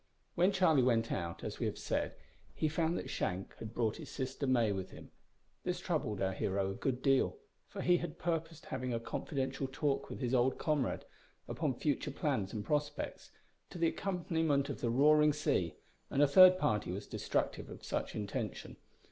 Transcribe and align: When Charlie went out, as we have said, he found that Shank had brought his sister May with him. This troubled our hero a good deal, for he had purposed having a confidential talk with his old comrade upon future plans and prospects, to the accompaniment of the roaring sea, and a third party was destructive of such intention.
When 0.33 0.51
Charlie 0.51 0.81
went 0.81 1.11
out, 1.11 1.43
as 1.43 1.59
we 1.59 1.67
have 1.67 1.77
said, 1.77 2.15
he 2.55 2.67
found 2.67 2.97
that 2.97 3.07
Shank 3.07 3.55
had 3.59 3.71
brought 3.71 3.97
his 3.97 4.09
sister 4.09 4.47
May 4.47 4.71
with 4.71 4.89
him. 4.89 5.11
This 5.63 5.79
troubled 5.79 6.23
our 6.23 6.31
hero 6.33 6.71
a 6.71 6.73
good 6.73 7.03
deal, 7.03 7.37
for 7.67 7.81
he 7.83 7.97
had 7.97 8.17
purposed 8.17 8.65
having 8.65 8.95
a 8.95 8.99
confidential 8.99 9.67
talk 9.71 10.09
with 10.09 10.19
his 10.19 10.33
old 10.33 10.57
comrade 10.57 11.05
upon 11.47 11.75
future 11.75 12.09
plans 12.09 12.51
and 12.51 12.65
prospects, 12.65 13.29
to 13.69 13.77
the 13.77 13.89
accompaniment 13.89 14.69
of 14.69 14.81
the 14.81 14.89
roaring 14.89 15.33
sea, 15.33 15.75
and 16.09 16.23
a 16.23 16.27
third 16.27 16.57
party 16.57 16.91
was 16.91 17.05
destructive 17.05 17.69
of 17.69 17.85
such 17.85 18.15
intention. 18.15 18.77